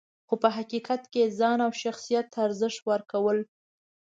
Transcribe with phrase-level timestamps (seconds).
[0.27, 3.39] خو په حقیقت کې یې ځان او شخصیت ته ارزښت ورکول.